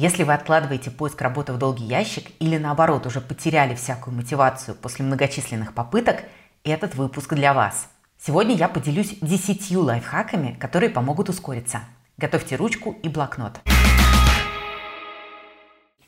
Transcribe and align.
Если 0.00 0.22
вы 0.22 0.32
откладываете 0.32 0.90
поиск 0.90 1.20
работы 1.20 1.52
в 1.52 1.58
долгий 1.58 1.84
ящик 1.84 2.30
или 2.38 2.56
наоборот 2.56 3.04
уже 3.04 3.20
потеряли 3.20 3.74
всякую 3.74 4.16
мотивацию 4.16 4.74
после 4.74 5.04
многочисленных 5.04 5.74
попыток, 5.74 6.22
этот 6.64 6.94
выпуск 6.94 7.34
для 7.34 7.52
вас. 7.52 7.86
Сегодня 8.18 8.54
я 8.54 8.68
поделюсь 8.68 9.18
10 9.20 9.76
лайфхаками, 9.76 10.56
которые 10.58 10.88
помогут 10.88 11.28
ускориться. 11.28 11.80
Готовьте 12.16 12.56
ручку 12.56 12.96
и 13.02 13.10
блокнот. 13.10 13.60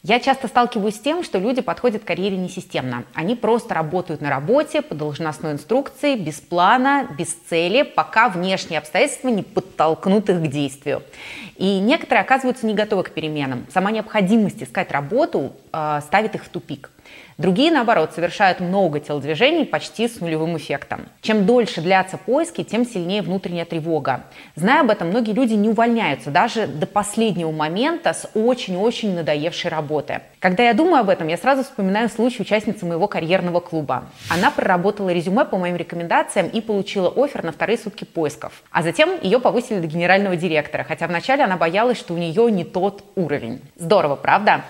Я 0.05 0.19
часто 0.19 0.49
сталкиваюсь 0.49 0.97
с 0.97 1.01
тем, 1.01 1.23
что 1.23 1.39
люди 1.39 1.61
подходят 1.61 2.03
к 2.03 2.07
карьере 2.07 2.37
несистемно. 2.37 3.05
Они 3.15 3.37
просто 3.37 3.73
работают 3.73 4.21
на 4.21 4.31
работе 4.31 4.83
по 4.83 4.97
должностной 4.97 5.53
инструкции, 5.53 6.17
без 6.17 6.41
плана, 6.41 7.07
без 7.17 7.33
цели, 7.49 7.83
пока 7.83 8.29
внешние 8.29 8.81
обстоятельства 8.81 9.29
не 9.29 9.45
подтолкнут 9.45 10.29
их 10.29 10.43
к 10.43 10.47
действию. 10.49 11.05
И 11.57 11.79
некоторые 11.79 12.23
оказываются 12.23 12.67
не 12.67 12.75
готовы 12.75 13.05
к 13.05 13.13
переменам. 13.13 13.65
Сама 13.73 13.93
необходимость 13.93 14.61
искать 14.61 14.91
работу 14.91 15.53
ставит 16.01 16.35
их 16.35 16.45
в 16.45 16.49
тупик. 16.49 16.91
Другие, 17.39 17.73
наоборот, 17.73 18.13
совершают 18.15 18.61
много 18.61 19.01
телодвижений 19.01 19.65
почти 19.65 20.07
с 20.07 20.21
нулевым 20.21 20.57
эффектом. 20.59 21.07
Чем 21.23 21.47
дольше 21.47 21.81
длятся 21.81 22.17
поиски, 22.17 22.63
тем 22.63 22.87
сильнее 22.87 23.23
внутренняя 23.23 23.65
тревога. 23.65 24.25
Зная 24.55 24.83
об 24.83 24.91
этом, 24.91 25.09
многие 25.09 25.33
люди 25.33 25.55
не 25.55 25.69
увольняются 25.69 26.31
даже 26.31 26.67
до 26.67 26.87
последнего 26.87 27.51
момента 27.51 28.13
с 28.13 28.29
очень-очень 28.35 29.15
надоевшей 29.15 29.71
работы. 29.71 30.21
Когда 30.39 30.63
я 30.63 30.75
думаю 30.75 31.01
об 31.01 31.09
этом, 31.09 31.27
я 31.29 31.37
сразу 31.37 31.65
вспоминаю 31.65 32.09
случай 32.09 32.43
участницы 32.43 32.85
моего 32.87 33.09
карьерного 33.09 33.61
клуба. 33.61 34.05
Она 34.31 34.51
проработала 34.51 35.09
резюме 35.09 35.45
по 35.45 35.57
моим 35.57 35.77
рекомендациям 35.77 36.49
и 36.49 36.61
получила 36.61 37.13
офер 37.17 37.43
на 37.45 37.53
вторые 37.53 37.79
сутки 37.79 38.05
поисков. 38.05 38.63
А 38.71 38.83
затем 38.83 39.11
ее 39.21 39.41
повысили 39.41 39.81
до 39.81 39.87
генерального 39.87 40.37
директора, 40.37 40.85
хотя 40.85 41.09
вначале 41.09 41.45
она 41.45 41.57
боялась, 41.57 41.99
что 41.99 42.15
у 42.15 42.19
нее 42.19 42.51
не 42.53 42.65
тот 42.65 43.05
уровень. 43.17 43.61
Здорово, 43.77 44.17
правда? 44.17 44.65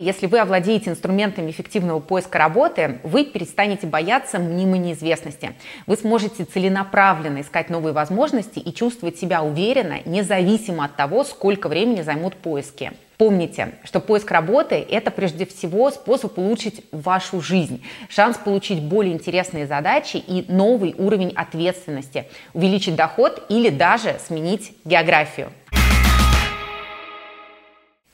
Если 0.00 0.26
вы 0.26 0.38
овладеете 0.38 0.90
инструментами 0.90 1.50
эффективного 1.50 1.98
поиска 1.98 2.38
работы, 2.38 3.00
вы 3.02 3.24
перестанете 3.24 3.88
бояться 3.88 4.38
мнимой 4.38 4.78
неизвестности. 4.78 5.54
Вы 5.88 5.96
сможете 5.96 6.44
целенаправленно 6.44 7.40
искать 7.40 7.68
новые 7.68 7.92
возможности 7.92 8.60
и 8.60 8.72
чувствовать 8.72 9.18
себя 9.18 9.42
уверенно, 9.42 9.98
независимо 10.04 10.84
от 10.84 10.94
того, 10.94 11.24
сколько 11.24 11.68
времени 11.68 12.02
займут 12.02 12.36
поиски. 12.36 12.92
Помните, 13.16 13.74
что 13.82 13.98
поиск 13.98 14.30
работы– 14.30 14.76
это 14.88 15.10
прежде 15.10 15.44
всего 15.44 15.90
способ 15.90 16.38
улучшить 16.38 16.84
вашу 16.92 17.40
жизнь, 17.40 17.82
шанс 18.08 18.36
получить 18.36 18.80
более 18.80 19.12
интересные 19.12 19.66
задачи 19.66 20.18
и 20.18 20.44
новый 20.46 20.94
уровень 20.96 21.32
ответственности, 21.34 22.28
увеличить 22.54 22.94
доход 22.94 23.44
или 23.48 23.68
даже 23.68 24.20
сменить 24.24 24.74
географию. 24.84 25.50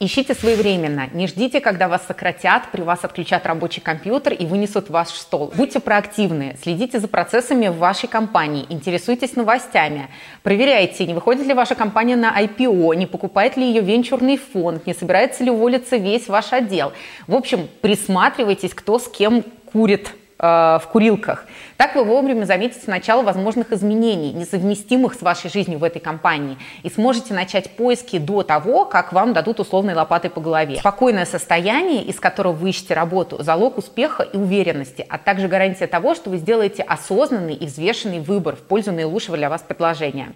Ищите 0.00 0.34
своевременно, 0.34 1.08
не 1.12 1.28
ждите, 1.28 1.60
когда 1.60 1.86
вас 1.86 2.04
сократят, 2.08 2.72
при 2.72 2.82
вас 2.82 3.04
отключат 3.04 3.46
рабочий 3.46 3.80
компьютер 3.80 4.32
и 4.32 4.44
вынесут 4.44 4.90
ваш 4.90 5.10
стол. 5.10 5.52
Будьте 5.56 5.78
проактивны, 5.78 6.56
следите 6.60 6.98
за 6.98 7.06
процессами 7.06 7.68
в 7.68 7.78
вашей 7.78 8.08
компании, 8.08 8.66
интересуйтесь 8.70 9.36
новостями, 9.36 10.08
проверяйте, 10.42 11.06
не 11.06 11.14
выходит 11.14 11.46
ли 11.46 11.54
ваша 11.54 11.77
компания 11.77 12.16
на 12.16 12.36
IPO, 12.42 12.96
не 12.96 13.06
покупает 13.06 13.56
ли 13.56 13.64
ее 13.64 13.83
венчурный 13.83 14.36
фонд, 14.36 14.84
не 14.84 14.94
собирается 14.94 15.44
ли 15.44 15.50
уволиться 15.52 15.96
весь 15.96 16.27
ваш 16.27 16.52
отдел. 16.52 16.92
В 17.28 17.34
общем, 17.36 17.68
присматривайтесь, 17.80 18.74
кто 18.74 18.98
с 18.98 19.06
кем 19.06 19.44
курит 19.72 20.10
в 20.44 20.88
курилках. 20.92 21.46
Так 21.78 21.94
вы 21.94 22.05
вовремя 22.05 22.44
заметите 22.44 22.90
начало 22.90 23.22
возможных 23.22 23.72
изменений, 23.72 24.32
несовместимых 24.32 25.14
с 25.14 25.22
вашей 25.22 25.50
жизнью 25.50 25.78
в 25.78 25.84
этой 25.84 26.00
компании, 26.00 26.58
и 26.82 26.90
сможете 26.90 27.32
начать 27.32 27.77
поиски 27.77 28.18
до 28.18 28.42
того, 28.42 28.84
как 28.84 29.12
вам 29.12 29.33
дадут 29.33 29.60
условной 29.60 29.94
лопатой 29.94 30.30
по 30.30 30.40
голове. 30.40 30.77
Спокойное 30.78 31.24
состояние, 31.24 32.02
из 32.02 32.20
которого 32.20 32.52
вы 32.52 32.70
ищете 32.70 32.92
работу, 32.92 33.42
залог 33.42 33.78
успеха 33.78 34.22
и 34.22 34.36
уверенности, 34.36 35.06
а 35.08 35.16
также 35.16 35.48
гарантия 35.48 35.86
того, 35.86 36.14
что 36.14 36.28
вы 36.28 36.36
сделаете 36.36 36.83
осознанный 36.83 37.54
и 37.54 37.64
взвешенный 37.64 38.20
выбор 38.20 38.56
в 38.56 38.60
пользу 38.60 38.92
наилучшего 38.92 39.36
для 39.36 39.48
вас 39.48 39.62
предложения. 39.62 40.34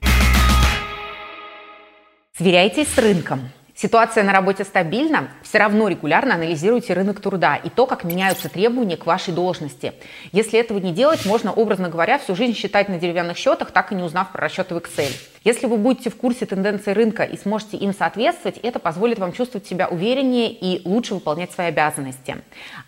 Сверяйтесь 2.37 2.89
с 2.89 2.97
рынком. 2.99 3.51
Ситуация 3.81 4.25
на 4.25 4.33
работе 4.33 4.65
стабильна, 4.65 5.29
все 5.45 5.59
равно 5.59 5.87
регулярно 5.87 6.35
анализируйте 6.35 6.95
рынок 6.95 7.21
труда 7.21 7.55
и 7.55 7.69
то, 7.69 7.87
как 7.87 8.03
меняются 8.03 8.49
требования 8.49 8.97
к 8.97 9.07
вашей 9.07 9.33
должности. 9.33 9.93
Если 10.33 10.59
этого 10.59 10.79
не 10.79 10.93
делать, 10.93 11.25
можно, 11.25 11.53
образно 11.53 11.89
говоря, 11.89 12.19
всю 12.19 12.35
жизнь 12.35 12.57
считать 12.57 12.89
на 12.89 12.99
деревянных 12.99 13.37
счетах, 13.37 13.71
так 13.71 13.93
и 13.93 13.95
не 13.95 14.03
узнав 14.03 14.33
про 14.33 14.41
расчеты 14.41 14.75
в 14.75 14.79
Excel. 14.79 15.13
Если 15.45 15.67
вы 15.67 15.77
будете 15.77 16.11
в 16.11 16.17
курсе 16.17 16.45
тенденций 16.45 16.93
рынка 16.93 17.23
и 17.23 17.39
сможете 17.39 17.77
им 17.77 17.95
соответствовать, 17.95 18.59
это 18.59 18.81
позволит 18.81 19.21
вам 19.21 19.33
чувствовать 19.33 19.69
себя 19.69 19.87
увереннее 19.87 20.51
и 20.51 20.83
лучше 20.85 21.15
выполнять 21.15 21.53
свои 21.53 21.69
обязанности. 21.69 22.39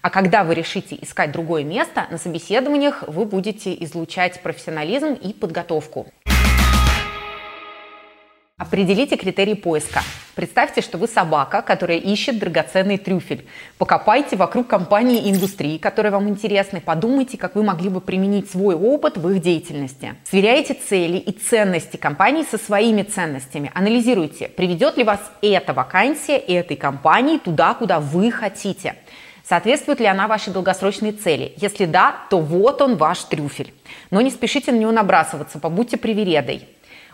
А 0.02 0.10
когда 0.10 0.42
вы 0.42 0.56
решите 0.56 0.98
искать 1.00 1.30
другое 1.30 1.62
место, 1.62 2.08
на 2.10 2.18
собеседованиях 2.18 3.04
вы 3.06 3.26
будете 3.26 3.72
излучать 3.84 4.42
профессионализм 4.42 5.12
и 5.12 5.32
подготовку. 5.34 6.08
Определите 8.60 9.16
критерии 9.16 9.54
поиска. 9.54 10.02
Представьте, 10.34 10.82
что 10.82 10.98
вы 10.98 11.08
собака, 11.08 11.62
которая 11.62 11.96
ищет 11.96 12.38
драгоценный 12.38 12.98
трюфель. 12.98 13.46
Покопайте 13.78 14.36
вокруг 14.36 14.66
компании 14.66 15.18
и 15.18 15.30
индустрии, 15.30 15.78
которые 15.78 16.12
вам 16.12 16.28
интересны. 16.28 16.82
Подумайте, 16.82 17.38
как 17.38 17.54
вы 17.54 17.62
могли 17.62 17.88
бы 17.88 18.02
применить 18.02 18.50
свой 18.50 18.74
опыт 18.74 19.16
в 19.16 19.26
их 19.30 19.40
деятельности. 19.40 20.14
Сверяйте 20.28 20.74
цели 20.74 21.16
и 21.16 21.32
ценности 21.32 21.96
компании 21.96 22.44
со 22.50 22.58
своими 22.58 23.02
ценностями. 23.02 23.70
Анализируйте, 23.72 24.48
приведет 24.48 24.98
ли 24.98 25.04
вас 25.04 25.20
эта 25.40 25.72
вакансия 25.72 26.36
этой 26.36 26.76
компании 26.76 27.38
туда, 27.38 27.72
куда 27.72 27.98
вы 27.98 28.30
хотите. 28.30 28.96
Соответствует 29.42 30.00
ли 30.00 30.06
она 30.06 30.28
вашей 30.28 30.52
долгосрочной 30.52 31.12
цели? 31.12 31.54
Если 31.56 31.86
да, 31.86 32.14
то 32.28 32.38
вот 32.40 32.82
он 32.82 32.98
ваш 32.98 33.20
трюфель. 33.24 33.72
Но 34.10 34.20
не 34.20 34.30
спешите 34.30 34.70
на 34.70 34.76
него 34.76 34.92
набрасываться, 34.92 35.58
побудьте 35.58 35.96
привередой. 35.96 36.68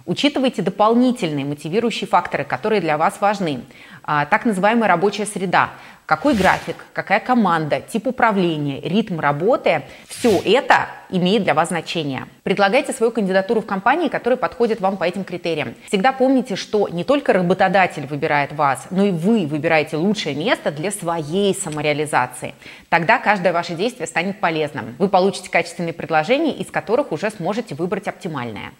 Учитывайте 0.06 0.62
дополнительные 0.62 1.44
мотивирующие 1.44 2.06
факторы, 2.06 2.44
которые 2.44 2.81
для 2.81 2.97
вас 2.97 3.21
важны. 3.21 3.62
А, 4.05 4.25
так 4.25 4.44
называемая 4.44 4.89
рабочая 4.89 5.27
среда. 5.27 5.71
Какой 6.06 6.34
график, 6.34 6.77
какая 6.93 7.19
команда, 7.19 7.81
тип 7.81 8.06
управления, 8.06 8.81
ритм 8.81 9.19
работы– 9.19 9.83
все 10.09 10.41
это 10.45 10.87
имеет 11.11 11.43
для 11.43 11.53
вас 11.53 11.71
значение. 11.71 12.27
Предлагайте 12.45 12.93
свою 12.93 13.11
кандидатуру 13.11 13.61
в 13.61 13.66
компании, 13.66 14.09
которая 14.09 14.37
подходит 14.37 14.81
вам 14.81 14.97
по 14.97 15.03
этим 15.03 15.25
критериям. 15.25 15.75
Всегда 15.89 16.12
помните, 16.12 16.55
что 16.55 16.89
не 16.89 17.03
только 17.03 17.33
работодатель 17.33 18.06
выбирает 18.06 18.53
вас, 18.53 18.87
но 18.93 19.05
и 19.06 19.11
вы 19.11 19.49
выбираете 19.49 19.97
лучшее 19.97 20.37
место 20.37 20.71
для 20.71 20.93
своей 20.93 21.53
самореализации. 21.53 22.55
Тогда 22.89 23.19
каждое 23.19 23.53
ваше 23.53 23.75
действие 23.75 24.06
станет 24.06 24.39
полезным. 24.39 24.95
Вы 25.00 25.09
получите 25.09 25.50
качественные 25.50 25.93
предложения, 25.93 26.53
из 26.53 26.71
которых 26.71 27.11
уже 27.11 27.31
сможете 27.31 27.75
выбрать 27.75 28.06
оптимальное. 28.06 28.71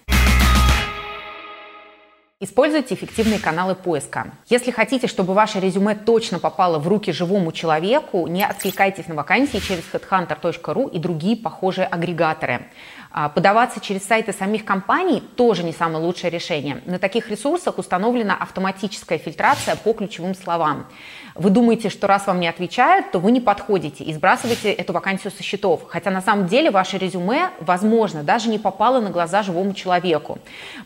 Используйте 2.39 2.93
эффективные 2.93 3.39
каналы 3.39 3.75
поиска. 3.75 4.35
Если 4.51 4.71
хотите, 4.71 5.07
чтобы 5.07 5.33
ваше 5.33 5.59
резюме 5.59 5.95
точно 5.95 6.39
попало 6.39 6.79
в 6.79 6.87
руки 6.87 7.11
живому 7.11 7.51
человеку, 7.51 8.27
не 8.27 8.45
откликайтесь 8.45 9.07
на 9.07 9.15
вакансии 9.15 9.57
через 9.57 9.85
headhunter.ru 9.91 10.91
и 10.91 10.99
другие 10.99 11.39
похожие 11.39 11.87
агрегаторы. 11.87 12.67
А, 13.11 13.31
подаваться 13.31 13.81
через 13.81 14.05
сайты 14.05 14.35
самих 14.35 14.67
компаний 14.67 15.23
тоже 15.37 15.63
не 15.63 15.73
самое 15.73 16.05
лучшее 16.05 16.31
решение. 16.31 16.83
На 16.85 16.99
таких 16.99 17.31
ресурсах 17.31 17.79
установлена 17.79 18.37
автоматическая 18.37 19.17
фильтрация 19.17 19.75
по 19.75 19.95
ключевым 19.95 20.35
словам. 20.35 20.89
Вы 21.35 21.49
думаете, 21.49 21.89
что 21.89 22.07
раз 22.07 22.27
вам 22.27 22.41
не 22.41 22.49
отвечают, 22.49 23.13
то 23.13 23.19
вы 23.19 23.31
не 23.31 23.41
подходите 23.41 24.05
и 24.05 24.13
сбрасываете 24.13 24.71
эту 24.71 24.93
вакансию 24.93 25.33
со 25.33 25.43
счетов. 25.43 25.85
Хотя 25.89 26.11
на 26.11 26.21
самом 26.21 26.47
деле 26.47 26.71
ваше 26.71 26.99
резюме, 26.99 27.49
возможно, 27.61 28.23
даже 28.23 28.51
не 28.51 28.59
попало 28.59 29.01
на 29.01 29.09
глаза 29.09 29.43
живому 29.43 29.73
человеку. 29.73 30.39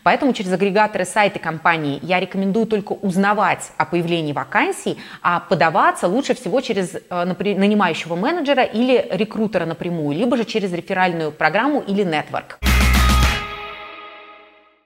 Поэтому 0.05 0.32
через 0.32 0.53
агрегаторы 0.53 1.05
компании 1.41 1.99
я 2.03 2.21
рекомендую 2.21 2.67
только 2.67 2.93
узнавать 2.93 3.73
о 3.77 3.87
появлении 3.87 4.33
вакансий, 4.33 4.99
а 5.21 5.41
подаваться 5.41 6.07
лучше 6.07 6.35
всего 6.35 6.61
через 6.61 6.95
э, 6.95 7.01
нанимающего 7.11 8.15
менеджера 8.15 8.63
или 8.63 9.09
рекрутера 9.11 9.67
напрямую, 9.67 10.17
либо 10.17 10.37
же 10.37 10.45
через 10.45 10.73
реферальную 10.73 11.33
программу 11.33 11.81
или 11.81 12.05
нет 12.05 12.21
Network. 12.21 12.57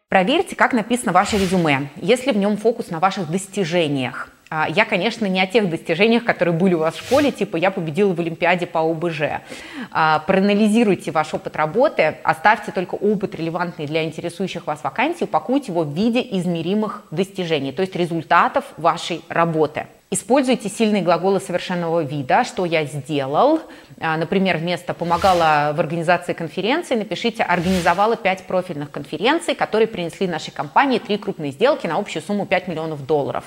Проверьте, 0.08 0.54
как 0.54 0.72
написано 0.72 1.12
ваше 1.12 1.36
резюме, 1.36 1.88
если 1.96 2.30
в 2.30 2.36
нем 2.36 2.56
фокус 2.56 2.90
на 2.90 3.00
ваших 3.00 3.30
достижениях. 3.30 4.33
А, 4.56 4.68
я, 4.68 4.84
конечно, 4.84 5.26
не 5.26 5.40
о 5.40 5.48
тех 5.48 5.68
достижениях, 5.68 6.22
которые 6.22 6.56
были 6.56 6.74
у 6.74 6.78
вас 6.78 6.94
в 6.94 7.00
школе, 7.00 7.32
типа 7.32 7.56
я 7.56 7.72
победила 7.72 8.14
в 8.14 8.20
Олимпиаде 8.20 8.66
по 8.66 8.78
ОБЖ. 8.88 9.42
А, 9.90 10.20
проанализируйте 10.20 11.10
ваш 11.10 11.34
опыт 11.34 11.56
работы, 11.56 12.18
оставьте 12.22 12.70
только 12.70 12.94
опыт, 12.94 13.34
релевантный 13.34 13.86
для 13.86 14.04
интересующих 14.04 14.68
вас 14.68 14.84
вакансий, 14.84 15.24
упакуйте 15.24 15.72
его 15.72 15.82
в 15.82 15.92
виде 15.92 16.20
измеримых 16.20 17.02
достижений, 17.10 17.72
то 17.72 17.82
есть 17.82 17.96
результатов 17.96 18.64
вашей 18.76 19.22
работы. 19.28 19.88
Используйте 20.10 20.68
сильные 20.68 21.02
глаголы 21.02 21.40
совершенного 21.40 22.00
вида, 22.04 22.44
что 22.44 22.64
я 22.64 22.84
сделал. 22.84 23.60
А, 24.00 24.16
например, 24.16 24.58
вместо 24.58 24.94
«помогала 24.94 25.72
в 25.74 25.80
организации 25.80 26.34
конференции» 26.34 26.94
напишите 26.94 27.42
«организовала 27.42 28.14
5 28.14 28.46
профильных 28.46 28.90
конференций, 28.90 29.54
которые 29.54 29.88
принесли 29.88 30.28
нашей 30.28 30.52
компании 30.52 30.98
три 30.98 31.16
крупные 31.16 31.50
сделки 31.50 31.86
на 31.86 31.96
общую 31.96 32.22
сумму 32.22 32.46
5 32.46 32.68
миллионов 32.68 33.04
долларов». 33.06 33.44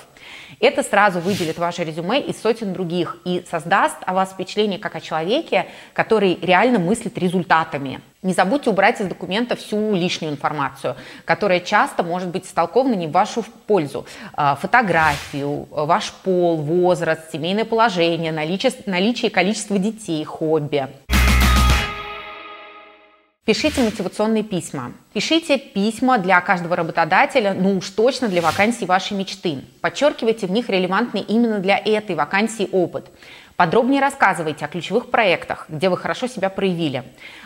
Это 0.60 0.84
сразу 0.84 1.20
выделит 1.20 1.58
ваше 1.58 1.84
резюме 1.84 2.20
из 2.20 2.42
сотен 2.42 2.74
других 2.74 3.18
и 3.24 3.46
создаст 3.50 3.98
о 4.06 4.14
вас 4.14 4.32
впечатление 4.32 4.80
как 4.80 4.96
о 4.96 5.00
человеке, 5.00 5.68
который 5.94 6.38
реально 6.42 6.80
мыслит 6.80 7.18
результатами. 7.18 8.02
Не 8.24 8.34
забудьте 8.34 8.72
убрать 8.72 9.00
из 9.00 9.06
документа 9.06 9.56
всю 9.56 9.94
лишнюю 9.94 10.34
информацию, 10.34 10.96
которая 11.24 11.60
часто 11.60 12.02
может 12.02 12.30
быть 12.30 12.48
истолкована 12.48 12.96
не 12.96 13.06
в 13.06 13.12
вашу 13.12 13.44
пользу. 13.68 14.08
А, 14.34 14.56
фотографию, 14.56 15.68
ваш 15.70 16.12
пол, 16.24 16.58
возраст, 16.58 17.32
семейное 17.32 17.66
положение, 17.66 18.32
наличие, 18.32 18.72
наличие 18.88 19.30
и 19.30 19.34
количество 19.34 19.78
детей, 19.78 20.24
хобби. 20.26 20.88
Пишите 23.46 23.82
мотивационные 23.82 24.44
письма. 24.44 24.92
Пишите 25.14 25.58
письма 25.58 26.18
для 26.18 26.42
каждого 26.42 26.76
работодателя, 26.76 27.54
ну 27.54 27.78
уж 27.78 27.90
точно 27.92 28.28
для 28.28 28.42
вакансии 28.42 28.84
вашей 28.84 29.16
мечты. 29.16 29.60
Подчеркивайте 29.80 30.48
в 30.48 30.52
них 30.52 30.70
релевантный 30.70 31.22
именно 31.22 31.60
для 31.60 31.78
этой 31.78 32.16
вакансии 32.16 32.68
опыт. 32.72 33.06
Подробнее 33.58 34.02
рассказывайте 34.02 34.66
о 34.66 34.68
ключевых 34.68 35.10
проектах, 35.10 35.66
где 35.68 35.90
вы 35.90 35.98
хорошо 35.98 36.28
себя 36.28 36.52
проявили. 36.52 37.04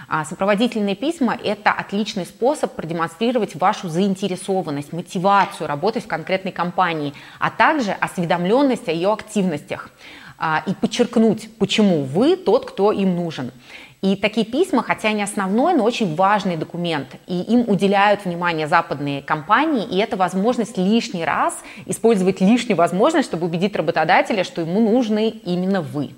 А 0.10 0.26
сопроводительные 0.26 0.98
письма– 0.98 1.38
это 1.44 1.72
отличный 1.72 2.26
способ 2.26 2.76
продемонстрировать 2.76 3.56
вашу 3.56 3.88
заинтересованность, 3.88 4.92
мотивацию 4.92 5.68
работать 5.68 6.04
в 6.04 6.08
конкретной 6.08 6.52
компании, 6.52 7.14
а 7.40 7.50
также 7.50 7.94
осведомленность 7.94 8.90
о 8.90 8.92
ее 8.92 9.14
активностях 9.14 9.90
а, 10.38 10.64
и 10.68 10.74
подчеркнуть, 10.74 11.48
почему 11.58 12.04
вы 12.04 12.36
тот, 12.36 12.66
кто 12.66 12.92
им 12.92 13.16
нужен. 13.16 13.54
И 14.02 14.16
такие 14.16 14.48
письма, 14.48 14.82
хотя 14.82 15.10
они 15.10 15.22
основной, 15.22 15.76
но 15.76 15.84
очень 15.84 16.16
важный 16.16 16.58
документ, 16.58 17.08
и 17.28 17.40
им 17.42 17.66
уделяют 17.68 18.26
внимание 18.26 18.68
западные 18.68 19.22
компании, 19.22 19.86
и 19.86 20.00
это 20.00 20.18
возможность 20.18 20.76
лишний 20.76 21.24
раз 21.24 21.56
использовать 21.86 22.42
лишнюю 22.42 22.78
возможность, 22.78 23.28
чтобы 23.28 23.46
убедить 23.46 23.76
работодателя, 23.76 24.44
что 24.44 24.62
ему 24.62 24.80
нужны 24.80 25.30
именно 25.30 25.84
вы. 25.84 26.16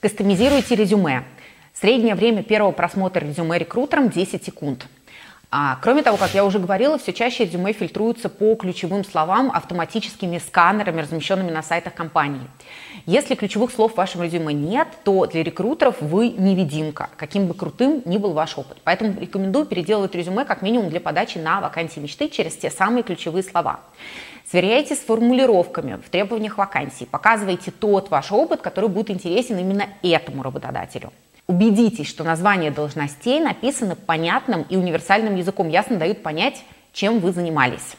Кастомизируйте 0.00 0.76
резюме. 0.76 1.24
Среднее 1.72 2.14
время 2.14 2.44
первого 2.44 2.70
просмотра 2.70 3.24
резюме 3.24 3.58
рекрутером 3.58 4.10
10 4.10 4.44
секунд. 4.44 4.86
А, 5.56 5.78
кроме 5.80 6.02
того, 6.02 6.16
как 6.16 6.34
я 6.34 6.44
уже 6.44 6.58
говорила, 6.58 6.98
все 6.98 7.12
чаще 7.12 7.44
резюме 7.44 7.72
фильтруются 7.72 8.28
по 8.28 8.56
ключевым 8.56 9.04
словам 9.04 9.52
автоматическими 9.54 10.38
сканерами, 10.38 11.00
размещенными 11.00 11.52
на 11.52 11.62
сайтах 11.62 11.94
компании. 11.94 12.48
Если 13.06 13.36
ключевых 13.36 13.70
слов 13.70 13.92
в 13.92 13.96
вашем 13.96 14.24
резюме 14.24 14.52
нет, 14.52 14.88
то 15.04 15.26
для 15.26 15.44
рекрутеров 15.44 16.00
вы 16.00 16.30
невидимка, 16.30 17.08
каким 17.16 17.46
бы 17.46 17.54
крутым 17.54 18.02
ни 18.04 18.16
был 18.16 18.32
ваш 18.32 18.58
опыт. 18.58 18.78
Поэтому 18.82 19.20
рекомендую 19.20 19.66
переделывать 19.66 20.16
резюме 20.16 20.44
как 20.44 20.60
минимум 20.60 20.90
для 20.90 20.98
подачи 20.98 21.38
на 21.38 21.60
вакансии 21.60 22.00
мечты 22.00 22.28
через 22.28 22.56
те 22.56 22.68
самые 22.68 23.04
ключевые 23.04 23.44
слова. 23.44 23.78
Сверяйте 24.50 24.96
с 24.96 24.98
формулировками 24.98 26.00
в 26.04 26.10
требованиях 26.10 26.58
вакансии. 26.58 27.04
Показывайте 27.04 27.70
тот 27.70 28.10
ваш 28.10 28.32
опыт, 28.32 28.60
который 28.60 28.90
будет 28.90 29.08
интересен 29.08 29.56
именно 29.56 29.86
этому 30.02 30.42
работодателю. 30.42 31.12
Убедитесь, 31.46 32.08
что 32.08 32.24
названия 32.24 32.70
должностей 32.70 33.38
написаны 33.38 33.96
понятным 33.96 34.62
и 34.62 34.76
универсальным 34.76 35.36
языком, 35.36 35.68
ясно 35.68 35.96
дают 35.96 36.22
понять, 36.22 36.64
чем 36.92 37.18
вы 37.18 37.32
занимались. 37.32 37.96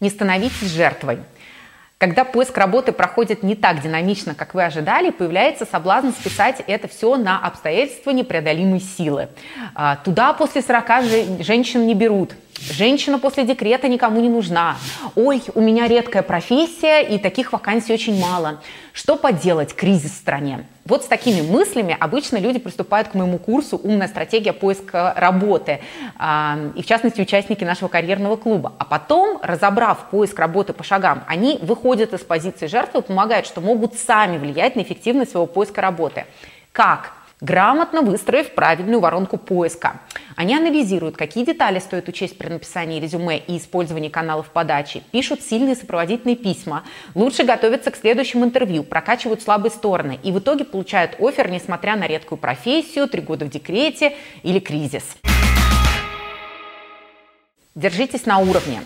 Не 0.00 0.08
становитесь 0.08 0.72
жертвой. 0.72 1.18
Когда 1.98 2.24
поиск 2.24 2.56
работы 2.56 2.92
проходит 2.92 3.42
не 3.42 3.54
так 3.54 3.82
динамично, 3.82 4.34
как 4.34 4.54
вы 4.54 4.64
ожидали, 4.64 5.10
появляется 5.10 5.64
соблазн 5.64 6.10
списать 6.10 6.62
это 6.66 6.88
все 6.88 7.16
на 7.16 7.38
обстоятельства 7.38 8.10
непреодолимой 8.10 8.80
силы. 8.80 9.28
А, 9.74 9.96
туда 9.96 10.32
после 10.32 10.60
40 10.62 11.42
женщин 11.42 11.86
не 11.86 11.94
берут. 11.94 12.34
Женщина 12.58 13.18
после 13.18 13.44
декрета 13.44 13.88
никому 13.88 14.20
не 14.20 14.28
нужна. 14.28 14.76
Ой, 15.14 15.42
у 15.54 15.60
меня 15.60 15.88
редкая 15.88 16.22
профессия 16.22 17.02
и 17.02 17.18
таких 17.18 17.52
вакансий 17.52 17.92
очень 17.92 18.18
мало. 18.20 18.60
Что 18.92 19.16
поделать, 19.16 19.74
кризис 19.74 20.12
в 20.12 20.16
стране? 20.16 20.66
Вот 20.84 21.04
с 21.04 21.06
такими 21.06 21.42
мыслями 21.42 21.96
обычно 21.98 22.38
люди 22.38 22.58
приступают 22.58 23.08
к 23.08 23.14
моему 23.14 23.38
курсу 23.38 23.76
«Умная 23.76 24.08
стратегия 24.08 24.52
поиска 24.52 25.12
работы», 25.16 25.80
и 26.14 26.82
в 26.82 26.86
частности 26.86 27.20
участники 27.20 27.64
нашего 27.64 27.88
карьерного 27.88 28.36
клуба. 28.36 28.72
А 28.78 28.84
потом, 28.84 29.38
разобрав 29.42 30.10
поиск 30.10 30.38
работы 30.38 30.72
по 30.72 30.84
шагам, 30.84 31.24
они 31.26 31.58
выходят 31.60 32.14
из 32.14 32.20
позиции 32.20 32.68
жертвы 32.68 33.00
и 33.00 33.02
помогают, 33.02 33.46
что 33.46 33.60
могут 33.60 33.94
сами 33.94 34.38
влиять 34.38 34.76
на 34.76 34.82
эффективность 34.82 35.32
своего 35.32 35.46
поиска 35.46 35.80
работы. 35.80 36.24
Как? 36.72 37.12
Грамотно 37.40 38.02
выстроив 38.02 38.54
правильную 38.54 39.00
воронку 39.00 39.36
поиска. 39.36 40.00
Они 40.36 40.54
анализируют, 40.54 41.16
какие 41.16 41.44
детали 41.44 41.78
стоит 41.78 42.08
учесть 42.08 42.38
при 42.38 42.48
написании 42.48 43.00
резюме 43.00 43.38
и 43.38 43.58
использовании 43.58 44.08
каналов 44.08 44.50
подачи, 44.50 45.02
пишут 45.12 45.42
сильные 45.42 45.76
сопроводительные 45.76 46.36
письма, 46.36 46.84
лучше 47.14 47.44
готовятся 47.44 47.90
к 47.90 47.96
следующему 47.96 48.44
интервью, 48.44 48.84
прокачивают 48.84 49.42
слабые 49.42 49.70
стороны 49.70 50.18
и 50.22 50.32
в 50.32 50.38
итоге 50.38 50.64
получают 50.64 51.16
офер, 51.20 51.50
несмотря 51.50 51.96
на 51.96 52.06
редкую 52.06 52.38
профессию, 52.38 53.08
три 53.08 53.20
года 53.20 53.44
в 53.44 53.50
декрете 53.50 54.16
или 54.42 54.58
кризис. 54.58 55.04
Держитесь 57.74 58.24
на 58.24 58.38
уровне. 58.38 58.80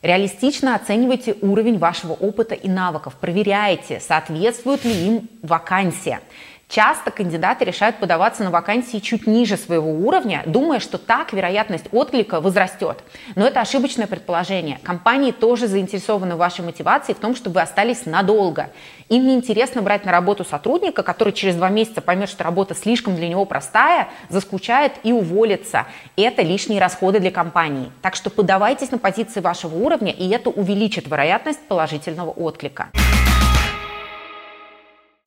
Реалистично 0.00 0.76
оценивайте 0.76 1.34
уровень 1.42 1.78
вашего 1.78 2.12
опыта 2.12 2.54
и 2.54 2.68
навыков, 2.68 3.16
проверяйте, 3.20 3.98
соответствует 3.98 4.84
ли 4.84 4.92
им 4.92 5.28
вакансия. 5.42 6.20
Часто 6.68 7.10
кандидаты 7.10 7.64
решают 7.64 7.96
подаваться 7.96 8.44
на 8.44 8.50
вакансии 8.50 8.98
чуть 8.98 9.26
ниже 9.26 9.56
своего 9.56 9.90
уровня, 9.90 10.42
думая, 10.44 10.80
что 10.80 10.98
так 10.98 11.32
вероятность 11.32 11.86
отклика 11.92 12.42
возрастет. 12.42 13.02
Но 13.36 13.46
это 13.46 13.62
ошибочное 13.62 14.06
предположение. 14.06 14.78
Компании 14.82 15.32
тоже 15.32 15.66
заинтересованы 15.66 16.34
в 16.34 16.38
вашей 16.38 16.62
мотивации 16.62 17.14
в 17.14 17.18
том, 17.18 17.34
чтобы 17.34 17.54
вы 17.54 17.60
остались 17.62 18.04
надолго. 18.04 18.68
Им 19.08 19.26
не 19.26 19.34
интересно 19.34 19.80
брать 19.80 20.04
на 20.04 20.12
работу 20.12 20.44
сотрудника, 20.44 21.02
который 21.02 21.32
через 21.32 21.56
два 21.56 21.70
месяца 21.70 22.02
поймет, 22.02 22.28
что 22.28 22.44
работа 22.44 22.74
слишком 22.74 23.16
для 23.16 23.28
него 23.28 23.46
простая, 23.46 24.08
заскучает 24.28 24.92
и 25.04 25.12
уволится. 25.12 25.86
Это 26.16 26.42
лишние 26.42 26.82
расходы 26.82 27.18
для 27.18 27.30
компании. 27.30 27.90
Так 28.02 28.14
что 28.14 28.28
подавайтесь 28.28 28.90
на 28.90 28.98
позиции 28.98 29.40
вашего 29.40 29.74
уровня, 29.74 30.12
и 30.12 30.28
это 30.28 30.50
увеличит 30.50 31.06
вероятность 31.06 31.66
положительного 31.66 32.30
отклика. 32.30 32.90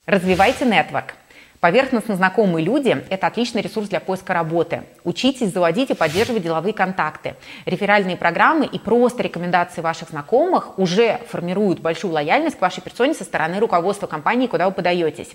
Развивайте 0.06 0.66
нетворк. 0.66 1.16
Поверхностно 1.62 2.16
знакомые 2.16 2.66
люди– 2.66 3.06
это 3.12 3.28
отличный 3.28 3.62
ресурс 3.62 3.88
для 3.88 4.00
поиска 4.00 4.34
работы. 4.34 4.82
Учитесь 5.04 5.54
заводить 5.54 5.92
и 5.92 5.94
поддерживать 5.94 6.42
деловые 6.42 6.74
контакты. 6.74 7.36
Реферальные 7.68 8.18
программы 8.18 8.66
и 8.66 8.80
просто 8.80 9.22
рекомендации 9.22 9.82
ваших 9.82 10.10
знакомых 10.10 10.80
уже 10.80 11.20
формируют 11.30 11.80
большую 11.80 12.14
лояльность 12.14 12.58
к 12.58 12.62
вашей 12.62 12.82
персоне 12.82 13.14
со 13.14 13.24
стороны 13.26 13.60
руководства 13.60 14.08
компании, 14.08 14.48
куда 14.48 14.66
вы 14.66 14.72
подаетесь. 14.72 15.30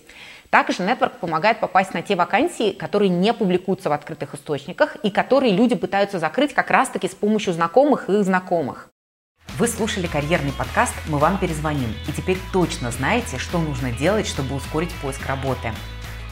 Также 0.51 0.83
Network 0.83 1.21
помогает 1.21 1.61
попасть 1.61 1.95
на 1.95 2.03
те 2.03 2.17
вакансии, 2.17 2.73
которые 2.73 3.09
не 3.09 3.33
публикуются 3.33 3.89
в 3.89 3.93
открытых 3.93 4.35
источниках 4.35 4.97
и 5.05 5.11
которые 5.11 5.53
люди 5.53 5.77
пытаются 5.77 6.19
закрыть 6.19 6.53
как 6.53 6.73
раз-таки 6.73 7.07
с 7.07 7.15
помощью 7.15 7.53
знакомых 7.53 8.09
и 8.09 8.23
знакомых. 8.23 8.89
Вы 9.59 9.69
слушали 9.69 10.09
карьерный 10.09 10.53
подкаст 10.53 10.95
«Мы 11.07 11.19
вам 11.19 11.39
перезвоним» 11.39 11.95
и 12.09 12.13
теперь 12.13 12.39
точно 12.53 12.91
знаете, 12.91 13.39
что 13.39 13.59
нужно 13.59 13.93
делать, 13.93 14.27
чтобы 14.27 14.57
ускорить 14.57 14.93
поиск 15.01 15.25
работы. 15.29 15.71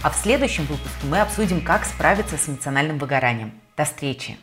А 0.04 0.10
в 0.10 0.16
следующем 0.16 0.66
выпуске 0.66 1.06
мы 1.06 1.22
обсудим, 1.22 1.62
как 1.62 1.86
справиться 1.86 2.36
с 2.36 2.46
эмоциональным 2.46 2.98
выгоранием. 2.98 3.52
До 3.74 3.86
встречи! 3.86 4.36